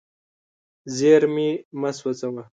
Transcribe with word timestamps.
زیرمې 0.95 1.49
مه 1.79 1.91
سوځوه. 1.97 2.43